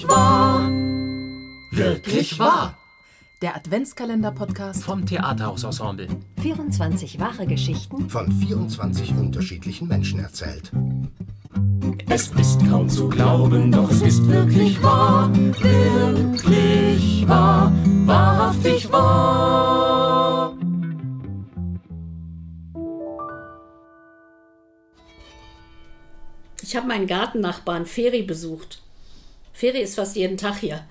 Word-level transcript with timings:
Wirklich 0.00 0.08
wahr. 0.08 0.70
Wirklich 1.70 2.38
wahr. 2.38 2.78
Der 3.42 3.56
Adventskalender-Podcast 3.56 4.84
vom 4.84 5.04
Theaterhausensemble. 5.04 6.08
24 6.40 7.20
wahre 7.20 7.46
Geschichten 7.46 8.08
von 8.08 8.32
24 8.32 9.10
unterschiedlichen 9.10 9.88
Menschen 9.88 10.20
erzählt. 10.20 10.72
Es 12.08 12.28
ist 12.28 12.66
kaum 12.66 12.88
zu 12.88 13.10
glauben, 13.10 13.70
doch 13.70 13.90
es 13.90 14.00
ist 14.00 14.26
wirklich 14.26 14.82
wahr. 14.82 15.30
Wirklich 15.34 17.28
wahr. 17.28 17.70
Wahrhaftig 18.06 18.90
wahr. 18.90 20.56
Ich 26.62 26.74
habe 26.74 26.86
meinen 26.86 27.06
Gartennachbarn 27.06 27.84
Feri 27.84 28.22
besucht. 28.22 28.82
Feri 29.60 29.82
ist 29.82 29.96
fast 29.96 30.16
jeden 30.16 30.38
Tag 30.38 30.56
hier. 30.56 30.86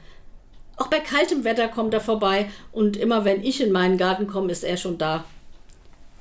Auch 0.77 0.89
bei 0.89 0.99
kaltem 0.99 1.43
Wetter 1.43 1.69
kommt 1.69 1.91
er 1.91 2.01
vorbei 2.01 2.51
und 2.71 2.97
immer 2.97 3.25
wenn 3.25 3.43
ich 3.43 3.61
in 3.61 3.71
meinen 3.71 3.97
Garten 3.97 4.27
komme, 4.27 4.51
ist 4.51 4.63
er 4.63 4.77
schon 4.77 4.99
da. 4.99 5.25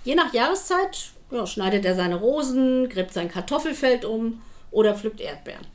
Je 0.03 0.15
nach 0.15 0.33
Jahreszeit 0.33 1.11
ja, 1.31 1.47
schneidet 1.47 1.85
er 1.85 1.95
seine 1.95 2.17
Rosen, 2.17 2.89
gräbt 2.89 3.13
sein 3.13 3.29
Kartoffelfeld 3.29 4.07
um 4.07 4.41
oder 4.71 4.95
pflückt 4.95 5.21
Erdbeeren. 5.21 5.67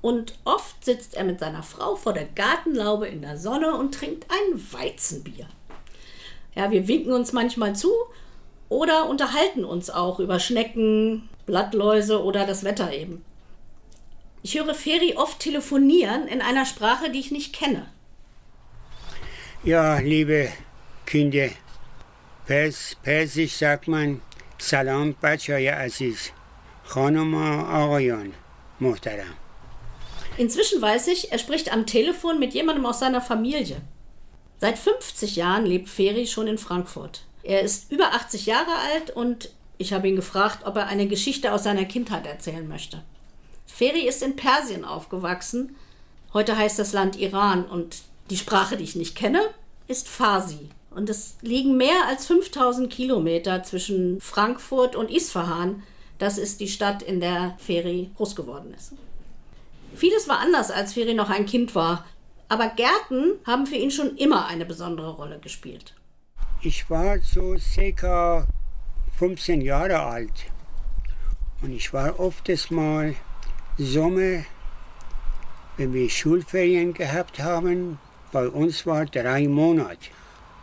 Und 0.00 0.34
oft 0.44 0.84
sitzt 0.84 1.16
er 1.16 1.24
mit 1.24 1.40
seiner 1.40 1.64
Frau 1.64 1.96
vor 1.96 2.12
der 2.12 2.26
Gartenlaube 2.36 3.08
in 3.08 3.22
der 3.22 3.36
Sonne 3.36 3.74
und 3.74 3.92
trinkt 3.92 4.28
ein 4.30 4.60
Weizenbier. 4.72 5.46
Ja, 6.54 6.70
wir 6.70 6.86
winken 6.86 7.12
uns 7.12 7.32
manchmal 7.32 7.74
zu 7.74 7.90
oder 8.68 9.08
unterhalten 9.08 9.64
uns 9.64 9.90
auch 9.90 10.20
über 10.20 10.38
Schnecken, 10.38 11.28
Blattläuse 11.46 12.22
oder 12.22 12.46
das 12.46 12.62
Wetter 12.62 12.92
eben. 12.92 13.24
Ich 14.42 14.58
höre 14.58 14.74
Feri 14.74 15.14
oft 15.16 15.38
telefonieren 15.38 16.26
in 16.26 16.40
einer 16.40 16.64
Sprache, 16.64 17.10
die 17.10 17.20
ich 17.20 17.30
nicht 17.30 17.54
kenne. 17.54 17.86
Ja, 19.62 19.98
liebe 19.98 20.50
Kinder, 21.04 21.50
Pers, 22.46 22.96
Persisch 23.02 23.56
sagt 23.56 23.86
man 23.88 24.22
Salam 24.58 25.14
Bachaya 25.20 25.78
Aziz, 25.78 26.32
Khanoma 26.88 27.64
Arayan, 27.64 28.32
Muhtaram. 28.78 29.34
Inzwischen 30.38 30.80
weiß 30.80 31.08
ich, 31.08 31.32
er 31.32 31.38
spricht 31.38 31.70
am 31.70 31.84
Telefon 31.84 32.38
mit 32.38 32.54
jemandem 32.54 32.86
aus 32.86 33.00
seiner 33.00 33.20
Familie. 33.20 33.82
Seit 34.58 34.78
50 34.78 35.36
Jahren 35.36 35.66
lebt 35.66 35.90
Feri 35.90 36.26
schon 36.26 36.46
in 36.46 36.56
Frankfurt. 36.56 37.26
Er 37.42 37.60
ist 37.60 37.92
über 37.92 38.14
80 38.14 38.46
Jahre 38.46 38.72
alt 38.92 39.10
und 39.10 39.50
ich 39.76 39.92
habe 39.92 40.08
ihn 40.08 40.16
gefragt, 40.16 40.60
ob 40.64 40.76
er 40.76 40.86
eine 40.86 41.08
Geschichte 41.08 41.52
aus 41.52 41.64
seiner 41.64 41.84
Kindheit 41.84 42.26
erzählen 42.26 42.66
möchte. 42.66 43.02
Feri 43.80 44.06
ist 44.06 44.22
in 44.22 44.36
Persien 44.36 44.84
aufgewachsen. 44.84 45.74
Heute 46.34 46.54
heißt 46.54 46.78
das 46.78 46.92
Land 46.92 47.18
Iran 47.18 47.64
und 47.64 48.02
die 48.28 48.36
Sprache, 48.36 48.76
die 48.76 48.84
ich 48.84 48.94
nicht 48.94 49.16
kenne, 49.16 49.40
ist 49.88 50.06
Farsi. 50.06 50.68
Und 50.90 51.08
es 51.08 51.38
liegen 51.40 51.78
mehr 51.78 52.06
als 52.06 52.26
5000 52.26 52.92
Kilometer 52.92 53.62
zwischen 53.62 54.20
Frankfurt 54.20 54.96
und 54.96 55.10
Isfahan. 55.10 55.82
Das 56.18 56.36
ist 56.36 56.60
die 56.60 56.68
Stadt, 56.68 57.02
in 57.02 57.20
der 57.20 57.56
Feri 57.56 58.10
groß 58.18 58.36
geworden 58.36 58.74
ist. 58.74 58.92
Vieles 59.94 60.28
war 60.28 60.40
anders, 60.40 60.70
als 60.70 60.92
Feri 60.92 61.14
noch 61.14 61.30
ein 61.30 61.46
Kind 61.46 61.74
war. 61.74 62.04
Aber 62.50 62.66
Gärten 62.66 63.38
haben 63.46 63.64
für 63.66 63.76
ihn 63.76 63.90
schon 63.90 64.14
immer 64.18 64.44
eine 64.44 64.66
besondere 64.66 65.12
Rolle 65.12 65.38
gespielt. 65.38 65.94
Ich 66.60 66.90
war 66.90 67.18
so 67.20 67.56
circa 67.56 68.46
15 69.18 69.62
Jahre 69.62 70.00
alt. 70.00 70.50
Und 71.62 71.72
ich 71.72 71.94
war 71.94 72.20
oft 72.20 72.46
mal 72.70 73.14
Sommer, 73.82 74.44
wenn 75.78 75.94
wir 75.94 76.10
Schulferien 76.10 76.92
gehabt 76.92 77.38
haben, 77.38 77.98
bei 78.30 78.46
uns 78.46 78.84
war 78.84 79.06
drei 79.06 79.48
Monate. 79.48 80.10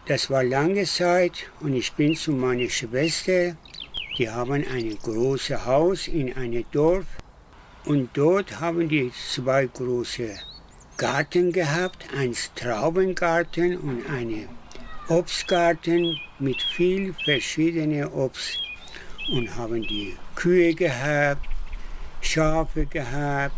Das 0.05 0.29
war 0.29 0.43
lange 0.43 0.83
Zeit 0.83 1.49
und 1.59 1.73
ich 1.73 1.93
bin 1.93 2.15
zu 2.15 2.31
meiner 2.31 2.69
Schwester. 2.69 3.57
Die 4.19 4.29
haben 4.29 4.63
ein 4.71 4.95
großes 5.01 5.65
Haus 5.65 6.07
in 6.07 6.37
einem 6.37 6.63
Dorf 6.71 7.07
und 7.85 8.11
dort 8.13 8.59
haben 8.59 8.87
die 8.87 9.11
zwei 9.33 9.65
große 9.65 10.37
Garten 10.97 11.51
gehabt, 11.51 12.05
ein 12.15 12.35
Traubengarten 12.53 13.77
und 13.77 14.07
einen 14.11 14.47
Obstgarten 15.07 16.19
mit 16.37 16.61
viel 16.61 17.15
verschiedenen 17.25 18.05
Obst 18.09 18.59
und 19.33 19.55
haben 19.55 19.81
die 19.81 20.15
Kühe 20.35 20.75
gehabt, 20.75 21.56
Schafe 22.21 22.85
gehabt, 22.85 23.55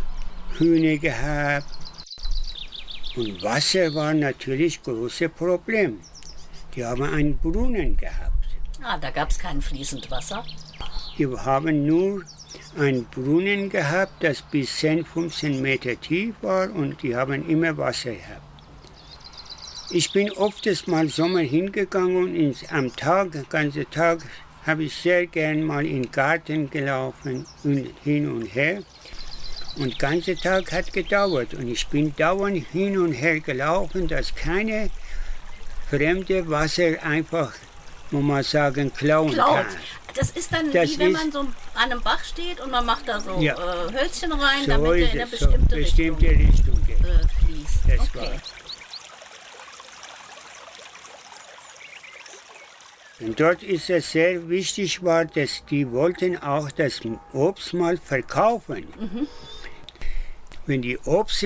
Hühner 0.57 0.97
gehabt. 0.97 1.67
Und 3.15 3.41
Wasser 3.43 3.93
war 3.93 4.13
natürlich 4.13 4.81
großes 4.81 5.31
Problem. 5.31 5.99
Die 6.75 6.85
haben 6.85 7.03
einen 7.03 7.37
Brunnen 7.37 7.97
gehabt. 7.97 8.47
Ah, 8.81 8.97
da 8.97 9.09
gab 9.09 9.29
es 9.29 9.39
kein 9.39 9.61
fließend 9.61 10.09
Wasser. 10.11 10.43
Die 11.17 11.27
haben 11.27 11.85
nur 11.85 12.23
einen 12.77 13.05
Brunnen 13.05 13.69
gehabt, 13.69 14.23
das 14.23 14.41
bis 14.41 14.77
10, 14.77 15.05
15 15.05 15.61
Meter 15.61 15.99
tief 15.99 16.35
war 16.41 16.71
und 16.71 17.01
die 17.01 17.15
haben 17.15 17.47
immer 17.49 17.77
Wasser 17.77 18.11
gehabt. 18.11 18.41
Ich 19.91 20.13
bin 20.13 20.31
oft 20.33 20.67
mal 20.87 21.07
Sommer 21.07 21.39
hingegangen 21.39 22.15
und 22.15 22.35
ins, 22.35 22.63
am 22.69 22.95
Tag, 22.95 23.31
den 23.31 23.49
ganzen 23.49 23.89
Tag, 23.89 24.19
habe 24.69 24.83
ich 24.83 24.95
sehr 24.95 25.25
gern 25.27 25.63
mal 25.63 25.85
in 25.85 26.03
den 26.03 26.11
Garten 26.11 26.69
gelaufen 26.69 27.45
und 27.63 27.87
hin 28.03 28.29
und 28.31 28.45
her. 28.45 28.81
Und 29.77 29.91
den 29.93 29.97
ganzen 29.97 30.37
Tag 30.37 30.71
hat 30.71 30.91
gedauert 30.93 31.53
und 31.53 31.67
ich 31.67 31.87
bin 31.87 32.15
dauernd 32.15 32.65
hin 32.71 32.97
und 32.97 33.13
her 33.13 33.39
gelaufen, 33.39 34.07
dass 34.07 34.33
keine 34.35 34.89
fremde 35.89 36.47
Wasser 36.49 37.01
einfach, 37.03 37.51
muss 38.11 38.23
man 38.23 38.43
sagen, 38.43 38.93
klauen 38.93 39.31
Klaut. 39.33 39.55
kann. 39.55 39.65
Das 40.15 40.31
ist 40.31 40.51
dann 40.51 40.71
Das 40.71 40.89
wie 40.91 40.99
wenn 40.99 41.11
man 41.13 41.31
so 41.31 41.39
an 41.39 41.51
einem 41.75 42.01
Bach 42.01 42.23
steht 42.23 42.59
und 42.61 42.71
man 42.71 42.85
macht 42.85 43.07
da 43.07 43.19
so 43.19 43.39
Ja. 43.39 43.53
äh, 43.53 43.91
Hölzchen 43.93 44.31
rein, 44.33 44.63
So 44.65 44.71
damit 44.71 44.91
er 44.91 44.97
in 44.97 45.09
eine 45.21 45.23
es, 45.23 45.39
so 45.39 45.47
bestimmte, 45.47 45.75
bestimmte 45.75 46.25
Richtung 46.29 46.77
Richtung 46.77 46.79
äh, 46.89 47.45
fließt. 47.45 47.79
Das 47.87 47.99
okay. 48.01 48.31
war. 48.31 48.68
Und 53.19 53.39
dort 53.39 53.63
ist 53.63 53.89
es 53.89 54.11
sehr 54.11 54.47
wichtig 54.47 55.03
war, 55.03 55.25
dass 55.25 55.65
die 55.65 55.91
wollten 55.91 56.37
auch 56.37 56.71
das 56.71 57.01
Obst 57.33 57.73
mal 57.73 57.97
verkaufen. 57.97 58.87
Wenn 60.65 60.81
die 60.81 60.97
Obst 60.99 61.45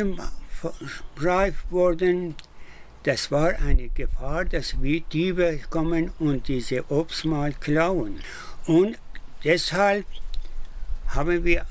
reif 1.18 1.56
wurden, 1.72 2.36
das 3.04 3.32
war 3.32 3.60
eine 3.60 3.90
Gefahr, 3.90 4.46
dass 4.46 4.82
wir 4.82 5.02
Diebe 5.02 5.60
kommen 5.70 6.12
und 6.20 6.48
diese 6.48 6.90
Obst 6.90 7.26
mal 7.26 7.54
klauen. 7.54 8.20
Und 8.66 8.98
deshalb 9.44 10.06
haben 11.08 11.44
wir, 11.44 11.66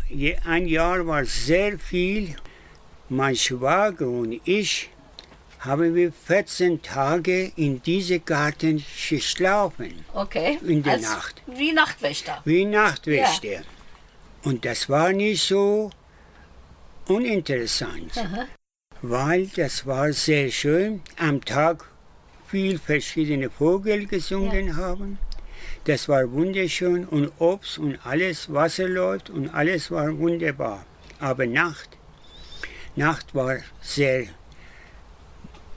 ein 0.44 0.66
Jahr 0.66 1.06
war 1.06 1.24
sehr 1.24 1.78
viel, 1.78 2.36
mein 3.08 3.36
Schwager 3.36 4.08
und 4.08 4.40
ich 4.44 4.90
haben 5.64 5.94
wir 5.94 6.12
14 6.12 6.82
Tage 6.82 7.52
in 7.56 7.82
diesem 7.82 8.24
Garten 8.24 8.84
geschlafen, 9.08 10.04
Okay. 10.12 10.58
In 10.66 10.82
der 10.82 10.94
Als, 10.94 11.02
Nacht. 11.02 11.42
Wie 11.46 11.72
Nachtwächter. 11.72 12.40
wie 12.44 12.64
Nachtwächter. 12.64 13.62
Und 14.42 14.64
das 14.64 14.88
war 14.88 15.12
nicht 15.12 15.42
so 15.42 15.90
uninteressant, 17.06 18.12
weil 19.02 19.46
das 19.46 19.86
war 19.86 20.12
sehr 20.12 20.50
schön. 20.50 21.00
Am 21.16 21.44
Tag 21.44 21.84
viel 22.48 22.78
verschiedene 22.78 23.48
Vögel 23.50 24.06
gesungen 24.06 24.76
haben. 24.76 25.18
Das 25.84 26.08
war 26.08 26.30
wunderschön 26.32 27.06
und 27.06 27.32
Obst 27.38 27.78
und 27.78 28.04
alles, 28.04 28.52
Wasser 28.52 28.88
läuft 28.88 29.30
und 29.30 29.48
alles 29.48 29.90
war 29.90 30.16
wunderbar. 30.18 30.84
Aber 31.20 31.46
Nacht, 31.46 31.90
Nacht 32.96 33.34
war 33.34 33.58
sehr 33.80 34.26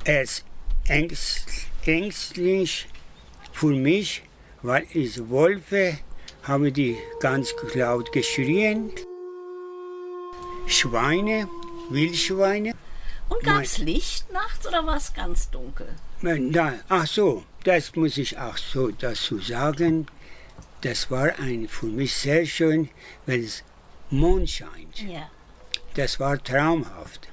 erst 0.05 0.45
ängst, 0.87 1.67
ängstlich 1.85 2.87
für 3.51 3.67
mich, 3.67 4.23
weil 4.61 4.85
ich 4.93 5.29
Wölfe 5.29 5.97
haben 6.43 6.71
die 6.73 6.97
ganz 7.19 7.53
laut 7.73 8.11
geschrien. 8.11 8.91
Schweine, 10.67 11.47
Wildschweine. 11.89 12.73
Und 13.29 13.43
gab 13.43 13.63
es 13.63 13.79
Licht 13.79 14.31
nachts 14.31 14.67
oder 14.67 14.85
war 14.85 14.97
es 14.97 15.13
ganz 15.13 15.49
dunkel? 15.49 15.87
Äh, 16.23 16.37
Na, 16.39 16.73
ach 16.89 17.07
so, 17.07 17.43
das 17.63 17.95
muss 17.95 18.17
ich 18.17 18.37
auch 18.37 18.57
so 18.57 18.89
dazu 18.91 19.39
sagen. 19.39 20.07
Das 20.81 21.09
war 21.09 21.39
ein, 21.39 21.67
für 21.67 21.87
mich 21.87 22.13
sehr 22.13 22.45
schön, 22.45 22.89
wenn 23.25 23.43
es 23.43 23.63
Mond 24.11 24.49
scheint. 24.49 25.01
Ja. 25.01 25.29
Das 25.95 26.19
war 26.19 26.41
traumhaft. 26.43 27.27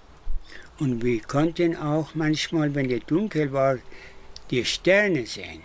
Und 0.78 1.02
wir 1.02 1.20
konnten 1.22 1.76
auch 1.76 2.14
manchmal, 2.14 2.74
wenn 2.74 2.90
es 2.90 3.04
dunkel 3.06 3.52
war, 3.52 3.78
die 4.50 4.64
Sterne 4.64 5.26
sehen. 5.26 5.62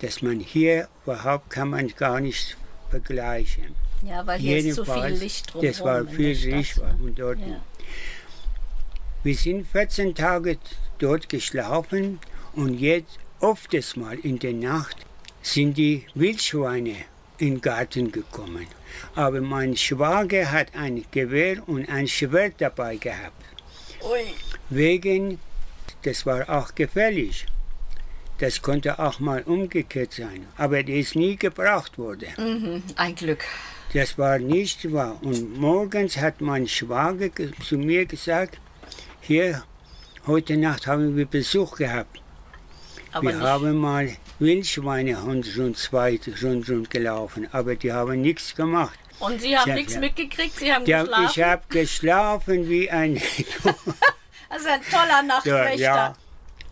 Dass 0.00 0.22
man 0.22 0.40
hier 0.40 0.88
überhaupt 1.04 1.50
kann 1.50 1.70
man 1.70 1.88
gar 1.88 2.20
nicht 2.20 2.56
vergleichen. 2.90 3.74
Ja, 4.02 4.26
weil 4.26 4.38
hier 4.38 4.58
ist 4.58 4.76
zu 4.76 4.84
viel 4.84 5.06
Licht 5.06 5.52
drumherum. 5.52 5.72
Das 5.72 5.84
war 5.84 6.06
viel 6.06 6.36
Licht 6.36 6.80
war 6.80 6.92
ne? 6.92 6.98
und 7.02 7.18
dort. 7.18 7.38
Ja. 7.40 7.60
Wir 9.24 9.34
sind 9.34 9.66
14 9.66 10.14
Tage 10.14 10.58
dort 10.98 11.28
geschlafen 11.28 12.20
und 12.52 12.78
jetzt 12.78 13.18
oftens 13.40 13.96
mal 13.96 14.18
in 14.18 14.38
der 14.38 14.52
Nacht 14.52 14.96
sind 15.42 15.76
die 15.76 16.04
Wildschweine 16.14 16.94
in 17.38 17.54
den 17.54 17.60
Garten 17.60 18.12
gekommen. 18.12 18.66
Aber 19.14 19.40
mein 19.40 19.76
Schwager 19.76 20.50
hat 20.50 20.74
ein 20.74 21.04
Gewehr 21.10 21.68
und 21.68 21.88
ein 21.88 22.06
Schwert 22.06 22.54
dabei 22.58 22.96
gehabt. 22.96 23.44
Wegen, 24.70 25.38
das 26.02 26.26
war 26.26 26.48
auch 26.48 26.74
gefährlich. 26.74 27.46
Das 28.38 28.62
konnte 28.62 28.98
auch 29.00 29.18
mal 29.18 29.42
umgekehrt 29.42 30.12
sein, 30.12 30.46
aber 30.56 30.82
das 30.82 30.94
ist 30.94 31.16
nie 31.16 31.36
gebraucht 31.36 31.98
worden. 31.98 32.28
Mhm, 32.38 32.82
ein 32.96 33.14
Glück. 33.16 33.44
Das 33.94 34.16
war 34.16 34.38
nicht 34.38 34.92
wahr. 34.92 35.18
Und 35.22 35.58
morgens 35.58 36.18
hat 36.18 36.40
mein 36.40 36.68
Schwager 36.68 37.30
ge- 37.30 37.50
zu 37.66 37.76
mir 37.78 38.06
gesagt, 38.06 38.60
hier, 39.20 39.64
heute 40.26 40.56
Nacht 40.56 40.86
haben 40.86 41.16
wir 41.16 41.26
Besuch 41.26 41.76
gehabt. 41.78 42.20
Aber 43.12 43.24
wir 43.24 43.32
nicht. 43.34 43.42
haben 43.42 43.76
mal 43.76 44.10
Wildschweine 44.38 45.16
rund 45.20 45.76
zwei 45.76 46.20
rund, 46.42 46.68
rund 46.68 46.90
gelaufen, 46.90 47.48
aber 47.50 47.74
die 47.74 47.90
haben 47.92 48.20
nichts 48.20 48.54
gemacht. 48.54 48.98
Und 49.20 49.40
Sie 49.40 49.56
haben 49.58 49.74
nichts 49.74 49.96
mitgekriegt? 49.96 50.56
Sie 50.56 50.72
haben 50.72 50.86
Ja, 50.86 51.02
geschlafen? 51.02 51.26
ich 51.30 51.42
habe 51.42 51.62
geschlafen 51.68 52.68
wie 52.68 52.90
ein... 52.90 53.20
Also 54.48 54.68
ein 54.68 54.80
toller 54.90 55.22
Nachtwächter. 55.22 55.76
ja. 55.80 56.14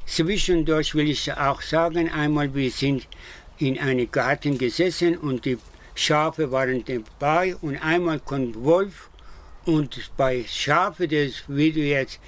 Zwischendurch 0.07 0.95
will 0.95 1.11
ich 1.11 1.33
auch 1.33 1.61
sagen, 1.63 2.09
einmal 2.13 2.55
wir 2.55 2.71
sind 2.71 3.09
in 3.59 3.79
einem 3.79 4.09
Garten 4.11 4.57
gesessen 4.57 5.17
und 5.19 5.45
die 5.45 5.59
Schafe 5.97 6.53
waren 6.53 6.85
dabei 6.85 7.57
und 7.57 7.77
einmal 7.79 8.21
kommt 8.21 8.63
Wolf 8.63 9.09
und 9.65 10.11
bei 10.17 10.45
Schafe, 10.49 11.09
das 11.09 11.43
wie 11.49 11.73
du 11.73 11.81
jetzt 11.81 12.21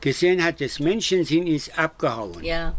gesehen 0.00 0.42
hast, 0.42 0.60
das 0.62 0.78
Menschen 0.78 1.24
sind, 1.24 1.46
ist 1.48 1.78
abgehauen. 1.78 2.42
Ja, 2.42 2.74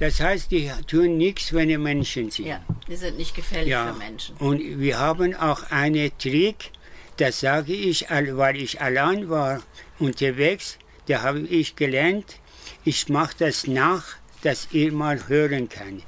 Das 0.00 0.18
heißt, 0.20 0.50
die 0.50 0.70
tun 0.86 1.18
nichts, 1.18 1.52
wenn 1.52 1.68
die 1.68 1.78
Menschen 1.78 2.30
sind. 2.30 2.46
ja, 2.48 2.60
die 2.88 2.96
sind 2.96 3.16
nicht 3.18 3.34
gefährlich 3.34 3.68
Ja, 3.68 3.92
für 3.92 3.98
Menschen. 3.98 4.34
und 4.38 4.58
wir 4.80 4.98
haben 4.98 5.34
auch 5.36 5.70
einen 5.70 6.10
Trick, 6.18 6.70
das 7.18 7.40
sage 7.40 7.72
ich, 7.74 8.06
weil 8.10 8.56
ich 8.56 8.80
allein 8.80 9.28
war 9.28 9.60
unterwegs, 9.98 10.78
da 11.06 11.22
habe 11.22 11.40
ich 11.40 11.76
gelernt, 11.76 12.36
ich 12.84 13.08
mache 13.08 13.34
das 13.38 13.66
nach, 13.66 14.04
dass 14.42 14.68
ihr 14.72 14.90
mal 14.92 15.28
hören 15.28 15.68
kann. 15.68 16.02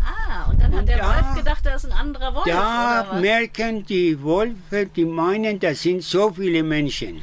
Ah, 0.00 0.50
und 0.50 0.60
dann 0.60 0.74
hat 0.74 0.88
der 0.88 0.98
da- 0.98 1.14
Wolf 1.16 1.36
gedacht, 1.36 1.64
da 1.66 1.74
ist 1.74 1.84
ein 1.84 1.92
anderer 1.92 2.34
Wolf, 2.34 2.44
Da 2.46 3.18
merken 3.20 3.84
die 3.86 4.20
Wölfe, 4.22 4.86
die 4.86 5.04
meinen, 5.04 5.60
das 5.60 5.82
sind 5.82 6.02
so 6.02 6.32
viele 6.32 6.62
Menschen. 6.62 7.22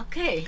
Okay, 0.00 0.46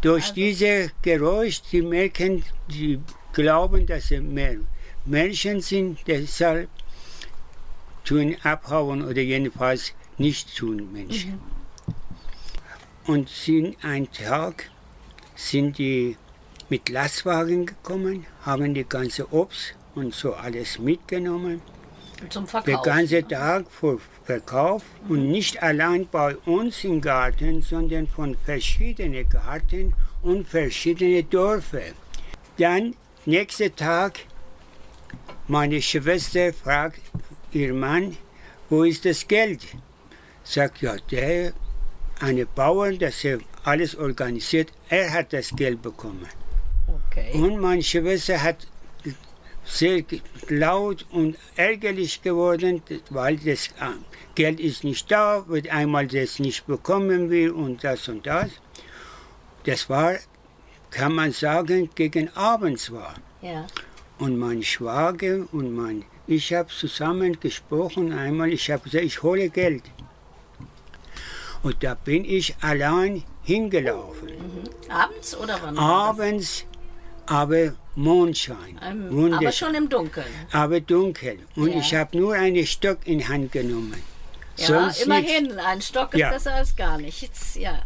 Durch 0.00 0.32
dieses 0.32 0.90
Geräusch, 1.02 1.62
die 1.72 1.82
merken, 1.82 2.44
die 2.68 3.00
glauben, 3.32 3.86
dass 3.86 4.10
es 4.10 4.20
mehr 4.20 4.56
Menschen 5.04 5.60
sind, 5.60 5.98
deshalb 6.06 6.68
tun 8.04 8.36
abhauen 8.42 9.02
oder 9.02 9.20
jedenfalls 9.20 9.94
nicht 10.18 10.56
tun 10.56 10.92
Menschen. 10.92 11.40
Und 13.06 13.28
sind 13.28 13.76
ein 13.82 14.10
Tag 14.10 14.70
sind 15.34 15.78
die 15.78 16.16
mit 16.68 16.88
Lastwagen 16.88 17.66
gekommen, 17.66 18.26
haben 18.42 18.74
die 18.74 18.84
ganze 18.84 19.32
Obst 19.32 19.74
und 19.94 20.14
so 20.14 20.34
alles 20.34 20.78
mitgenommen. 20.78 21.60
Zum 22.30 22.44
Der 22.44 22.62
Verkauf. 22.62 22.82
ganze 22.84 23.26
Tag 23.26 23.66
für 23.70 23.98
Verkauf 24.24 24.82
und 25.08 25.30
nicht 25.30 25.62
allein 25.62 26.08
bei 26.10 26.36
uns 26.36 26.82
im 26.84 27.00
Garten, 27.00 27.62
sondern 27.62 28.06
von 28.08 28.36
verschiedenen 28.44 29.28
Garten 29.28 29.94
und 30.22 30.48
verschiedene 30.48 31.22
Dörfer. 31.22 31.92
Dann, 32.58 32.94
nächster 33.24 33.74
Tag, 33.74 34.20
meine 35.46 35.80
Schwester 35.80 36.52
fragt 36.52 37.00
ihr 37.52 37.72
Mann, 37.72 38.16
wo 38.68 38.82
ist 38.82 39.04
das 39.04 39.28
Geld? 39.28 39.62
Sagt, 40.42 40.82
ja, 40.82 40.96
der, 41.10 41.52
eine 42.20 42.46
Bauer, 42.46 42.92
das 42.92 43.24
er 43.24 43.38
alles 43.64 43.94
organisiert, 43.94 44.72
er 44.88 45.12
hat 45.12 45.32
das 45.32 45.50
Geld 45.54 45.82
bekommen. 45.82 46.26
Okay. 47.10 47.32
Und 47.34 47.60
meine 47.60 47.82
Schwester 47.82 48.42
hat 48.42 48.66
sehr 49.66 50.04
laut 50.48 51.04
und 51.10 51.36
ärgerlich 51.56 52.22
geworden, 52.22 52.82
weil 53.10 53.36
das 53.36 53.66
äh, 53.68 53.96
Geld 54.34 54.60
ist 54.60 54.84
nicht 54.84 55.10
da, 55.10 55.46
wird 55.48 55.68
einmal 55.68 56.06
das 56.06 56.38
nicht 56.38 56.66
bekommen 56.66 57.30
will 57.30 57.50
und 57.50 57.82
das 57.82 58.08
und 58.08 58.26
das. 58.26 58.50
Das 59.64 59.90
war, 59.90 60.14
kann 60.90 61.14
man 61.14 61.32
sagen, 61.32 61.90
gegen 61.94 62.34
abends 62.36 62.92
war. 62.92 63.14
Ja. 63.42 63.66
Und 64.18 64.38
mein 64.38 64.62
Schwager 64.62 65.46
und 65.52 65.74
mein, 65.74 66.04
ich 66.26 66.54
habe 66.54 66.68
zusammen 66.68 67.38
gesprochen 67.38 68.12
einmal, 68.12 68.52
ich 68.52 68.70
habe 68.70 68.84
gesagt, 68.84 69.04
ich 69.04 69.22
hole 69.22 69.50
Geld. 69.50 69.82
Und 71.62 71.82
da 71.82 71.94
bin 71.94 72.24
ich 72.24 72.54
allein 72.60 73.24
hingelaufen. 73.42 74.30
Abends 74.88 75.36
oder 75.36 75.58
wann? 75.60 75.76
Abends, 75.76 76.64
aber 77.26 77.74
Mondschein. 77.96 78.78
Ähm, 78.86 79.10
Wunder- 79.10 79.38
aber 79.38 79.52
schon 79.52 79.74
im 79.74 79.88
Dunkeln. 79.88 80.26
aber 80.52 80.80
dunkel. 80.80 81.38
Und 81.56 81.72
Ja. 81.72 81.78
ich 81.80 81.94
habe 81.94 82.16
nur 82.18 82.34
einen 82.34 82.66
Stock 82.66 82.98
in 83.04 83.26
Hand 83.28 83.52
genommen. 83.52 84.02
Ja, 84.58 84.66
Sonst 84.66 85.02
immerhin. 85.02 85.44
nichts. 85.44 85.58
Ein 85.58 85.82
Stock 85.82 86.14
ist 86.14 86.20
Ja. 86.20 86.30
besser 86.30 86.54
als 86.54 86.76
gar 86.76 86.98
nichts. 86.98 87.56
Ja. 87.56 87.82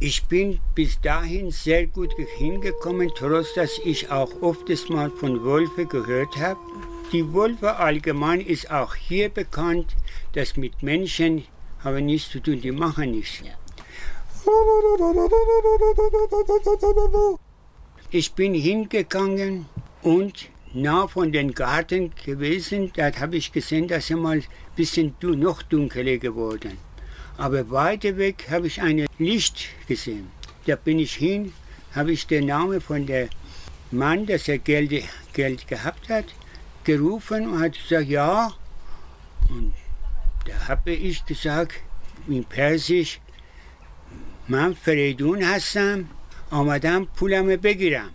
Ich 0.00 0.24
bin 0.26 0.60
bis 0.76 1.00
dahin 1.00 1.50
sehr 1.50 1.86
gut 1.86 2.12
hingekommen, 2.36 3.10
trotz 3.16 3.54
dass 3.54 3.80
ich 3.84 4.10
auch 4.10 4.30
oftens 4.42 4.88
mal 4.88 5.10
von 5.10 5.44
Wölfe 5.44 5.86
gehört 5.86 6.36
habe. 6.36 6.60
Die 7.12 7.32
Wölfe 7.34 7.76
allgemein 7.76 8.40
ist 8.40 8.70
auch 8.70 8.94
hier 8.94 9.28
bekannt, 9.28 9.96
dass 10.34 10.56
mit 10.56 10.82
Menschen 10.82 11.44
haben 11.82 12.06
nichts 12.06 12.30
zu 12.30 12.40
tun, 12.40 12.60
die 12.60 12.70
machen 12.70 13.10
nichts. 13.12 13.40
Ja. 13.44 13.54
Ich 18.10 18.32
bin 18.32 18.54
hingegangen 18.54 19.66
und 20.00 20.48
nah 20.72 21.06
von 21.08 21.30
den 21.30 21.52
Garten 21.52 22.10
gewesen, 22.24 22.90
da 22.96 23.12
habe 23.14 23.36
ich 23.36 23.52
gesehen, 23.52 23.86
dass 23.86 24.08
immer 24.08 24.30
ein 24.30 24.44
bisschen 24.76 25.14
noch 25.20 25.60
dunkler 25.60 26.16
geworden. 26.16 26.78
Aber 27.36 27.70
weiter 27.70 28.16
weg 28.16 28.46
habe 28.50 28.66
ich 28.66 28.80
ein 28.80 29.06
Licht 29.18 29.68
gesehen. 29.86 30.30
Da 30.64 30.76
bin 30.76 30.98
ich 30.98 31.16
hin, 31.16 31.52
habe 31.94 32.12
ich 32.12 32.26
den 32.26 32.46
Namen 32.46 32.80
von 32.80 33.04
dem 33.04 33.28
Mann, 33.90 34.24
dass 34.24 34.48
er 34.48 34.56
Geld, 34.56 35.04
Geld 35.34 35.68
gehabt 35.68 36.08
hat, 36.08 36.26
gerufen 36.84 37.46
und 37.46 37.60
hat 37.60 37.74
gesagt, 37.74 38.08
ja. 38.08 38.54
Und 39.50 39.74
da 40.46 40.68
habe 40.68 40.92
ich 40.92 41.26
gesagt, 41.26 41.74
in 42.26 42.44
Persisch, 42.44 43.20
Manfredun 44.46 45.46
Hassan. 45.46 46.08
آمدم 46.51 47.05
پولم 47.05 47.55
بگیرم 47.55 48.09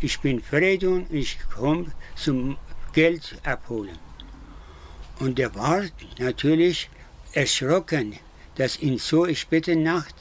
ich 0.00 0.20
bin 0.20 0.40
Fredon, 0.40 1.06
ich 1.10 1.38
komme 1.54 1.92
zum 2.16 2.56
Geld 2.92 3.36
abholen. 3.44 3.98
Und 5.18 5.38
er 5.38 5.54
war 5.54 5.82
natürlich 6.18 6.90
erschrocken, 7.32 8.14
dass 8.56 8.76
in 8.76 8.98
so 8.98 9.32
später 9.34 9.74
Nacht 9.74 10.14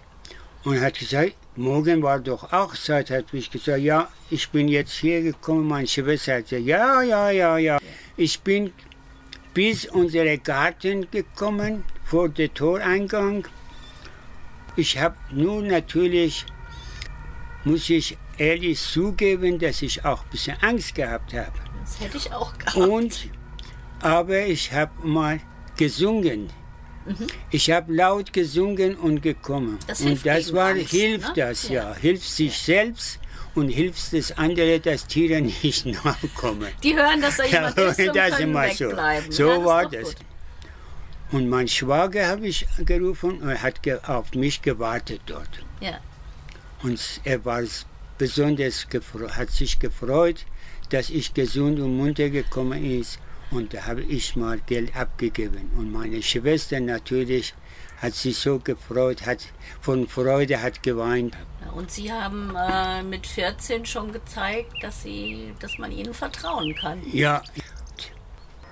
und 0.63 0.79
hat 0.79 0.99
gesagt, 0.99 1.35
morgen 1.55 2.01
war 2.01 2.19
doch 2.19 2.51
auch 2.51 2.75
Zeit, 2.75 3.09
hat 3.09 3.33
ich 3.33 3.49
gesagt, 3.51 3.79
ja, 3.79 4.09
ich 4.29 4.49
bin 4.49 4.67
jetzt 4.67 4.93
hier 4.93 5.21
gekommen, 5.21 5.67
meine 5.67 5.87
Schwester 5.87 6.35
hat 6.35 6.49
gesagt, 6.49 6.65
ja, 6.65 7.01
ja, 7.01 7.29
ja, 7.29 7.57
ja. 7.57 7.77
Ich 8.17 8.39
bin 8.41 8.71
bis 9.53 9.85
unsere 9.85 10.37
Garten 10.37 11.09
gekommen, 11.11 11.83
vor 12.05 12.29
der 12.29 12.53
Toreingang. 12.53 13.47
Ich 14.75 14.97
habe 14.97 15.15
nur 15.31 15.61
natürlich, 15.61 16.45
muss 17.64 17.90
ich 17.90 18.16
ehrlich 18.36 18.80
zugeben, 18.80 19.58
dass 19.58 19.82
ich 19.82 20.04
auch 20.04 20.22
ein 20.24 20.30
bisschen 20.30 20.56
Angst 20.62 20.94
gehabt 20.94 21.32
habe. 21.34 21.52
Das 21.82 22.00
hätte 22.00 22.16
ich 22.16 22.32
auch 22.32 22.56
gehabt. 22.58 22.76
Und, 22.76 23.28
aber 24.00 24.46
ich 24.46 24.72
habe 24.72 24.92
mal 25.06 25.40
gesungen. 25.76 26.48
Ich 27.50 27.70
habe 27.70 27.92
laut 27.94 28.32
gesungen 28.34 28.94
und 28.96 29.22
gekommen. 29.22 29.72
Mhm. 29.72 29.78
Das 29.86 30.00
und 30.02 30.26
das 30.26 30.52
war, 30.52 30.70
Angst, 30.70 30.90
hilft 30.90 31.28
ne? 31.28 31.32
das, 31.36 31.68
Ja. 31.68 31.90
ja. 31.90 31.94
Hilft 31.96 32.28
sich 32.28 32.58
selbst 32.58 33.18
und 33.54 33.70
hilft 33.70 34.12
das 34.12 34.36
andere, 34.36 34.78
dass 34.78 35.06
Tiere 35.06 35.40
nicht 35.62 35.86
nachkommen. 35.86 36.68
Die 36.82 36.94
hören, 36.94 37.20
dass 37.20 37.38
da 37.38 37.44
jemand 37.44 37.78
Ja, 37.78 37.84
ist 37.86 37.98
und 38.08 38.14
das 38.16 38.30
können 38.36 38.50
immer 38.50 38.70
so. 38.74 38.90
So 39.30 39.48
ja, 39.50 39.64
war 39.64 39.88
das. 39.88 40.04
gut. 40.04 40.16
Und 41.30 41.48
mein 41.48 41.68
Schwager 41.68 42.26
habe 42.26 42.46
ich 42.46 42.66
gerufen 42.84 43.38
und 43.40 43.48
er 43.48 43.62
hat 43.62 43.80
auf 44.08 44.32
mich 44.34 44.62
gewartet 44.62 45.20
dort. 45.26 45.48
Ja. 45.80 45.98
Und 46.82 47.20
er 47.24 47.44
war 47.44 47.62
besonders 48.18 48.86
hat 49.30 49.50
sich 49.50 49.78
gefreut, 49.78 50.46
dass 50.90 51.10
ich 51.10 51.34
gesund 51.34 51.78
und 51.80 51.96
munter 51.96 52.30
gekommen 52.30 52.84
ist. 52.84 53.18
Und 53.50 53.72
da 53.72 53.86
habe 53.86 54.02
ich 54.02 54.36
mal 54.36 54.58
Geld 54.66 54.94
abgegeben. 54.94 55.70
Und 55.76 55.90
meine 55.90 56.22
Schwester 56.22 56.80
natürlich 56.80 57.54
hat 57.96 58.14
sich 58.14 58.36
so 58.38 58.58
gefreut, 58.58 59.24
hat 59.26 59.38
von 59.80 60.06
Freude 60.06 60.60
hat 60.60 60.82
geweint. 60.82 61.36
Und 61.74 61.90
Sie 61.90 62.12
haben 62.12 62.54
äh, 62.54 63.02
mit 63.02 63.26
14 63.26 63.86
schon 63.86 64.12
gezeigt, 64.12 64.72
dass, 64.82 65.02
Sie, 65.02 65.54
dass 65.60 65.78
man 65.78 65.90
Ihnen 65.90 66.12
vertrauen 66.14 66.74
kann. 66.74 67.00
Ja, 67.10 67.42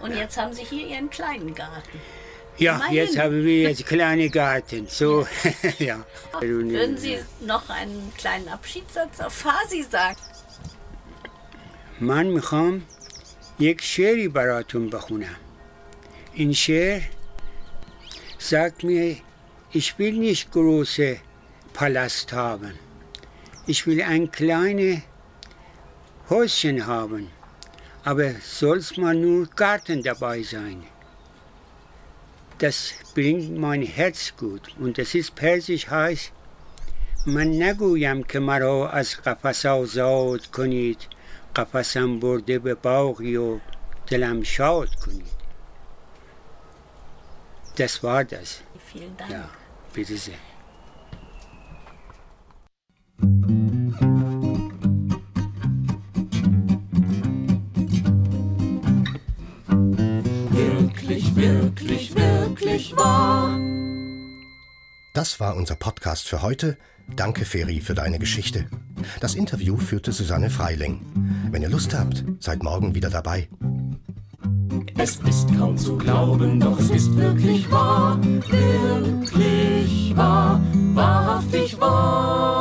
Und 0.01 0.15
jetzt 0.15 0.37
haben 0.37 0.53
Sie 0.53 0.65
hier 0.65 0.87
Ihren 0.89 1.11
kleinen 1.11 1.55
Garten. 1.55 2.01
ja 2.58 2.76
Immerhin. 2.76 2.96
jetzt 2.96 3.18
haben 3.18 3.44
wir 3.44 3.62
jetzt 3.70 3.86
kleine 3.86 4.30
Garten. 4.30 4.88
So, 4.88 5.28
ja. 5.80 6.04
Würden 6.40 6.98
Sie 6.98 7.18
noch 7.42 7.70
einen 7.70 8.12
kleinen 8.18 8.48
Abschiedssatz 8.48 9.20
auf 9.20 9.34
Farsi 9.34 9.84
sagen? 9.84 10.18
من 12.02 12.28
میخوام 12.28 12.82
یک 13.60 13.82
شعری 13.82 14.28
براتون 14.28 14.90
بخونم 14.90 15.36
این 16.34 16.54
شعر 16.54 17.02
sagt 18.40 18.84
mir, 18.84 19.18
ich 19.72 20.00
will 20.00 20.14
nicht 20.14 20.52
große 20.52 21.20
Palast 21.74 22.34
haben. 22.34 22.74
Ich 23.68 23.86
will 23.88 24.02
ein 24.02 24.32
kleines 24.32 25.02
Häuschen 26.30 26.88
haben. 26.88 27.30
Aber 28.04 28.32
soll's 28.42 28.98
mal 28.98 29.16
nur 29.16 29.46
Garten 29.56 30.02
dabei 30.02 30.42
sein. 30.42 30.84
Das 32.58 32.94
bringt 33.16 33.58
mein 33.58 33.82
Herz 33.82 34.34
gut. 34.38 34.64
Und 34.80 34.98
das 34.98 35.16
ist 35.16 35.36
persisch 35.36 35.88
heißt, 35.88 36.32
من 37.26 37.64
نگویم 37.64 38.24
که 38.24 38.40
مرا 38.40 38.90
از 38.90 39.16
قفس 39.16 39.66
آزاد 39.66 40.46
کنید 40.46 40.98
قفسم 41.56 42.20
برده 42.20 42.60
به 42.60 42.76
باغی 42.76 43.36
و 43.36 43.60
دلم 44.08 44.44
شاد 44.44 44.96
کنید 44.96 45.42
Das 47.78 48.04
war 48.04 48.24
das. 48.26 48.50
Vielen 48.92 49.16
Dank. 49.18 49.32
Ja, 49.32 49.50
bitte 49.94 50.18
sehr. 50.18 50.36
Das 65.17 65.41
war 65.41 65.57
unser 65.57 65.77
Podcast 65.77 66.29
für 66.29 66.43
heute. 66.43 66.77
Danke, 67.17 67.47
Feri, 67.47 67.81
für 67.81 67.95
deine 67.95 68.19
Geschichte. 68.19 68.67
Das 69.19 69.35
Interview 69.35 69.79
führte 69.79 70.13
Susanne 70.13 70.51
Freiling. 70.51 71.01
Wenn 71.51 71.63
ihr 71.63 71.71
Lust 71.71 71.95
habt, 71.95 72.23
seid 72.39 72.63
morgen 72.63 72.95
wieder 72.95 73.09
dabei. 73.09 73.49
Es 74.99 75.17
ist 75.27 75.49
kaum 75.57 75.79
zu 75.79 75.97
glauben, 75.97 76.61
doch 76.61 76.79
es 76.79 76.91
ist 76.91 77.17
wirklich 77.17 77.71
wahr, 77.71 78.23
wirklich 78.23 80.15
wahr, 80.15 80.61
wahrhaftig 80.93 81.81
wahr. 81.81 82.56